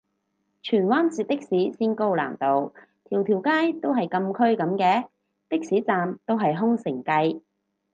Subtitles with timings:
[0.63, 5.07] 荃灣截的士先高難度，條條街都係禁區噉嘅？
[5.47, 7.39] 的士站都係空城計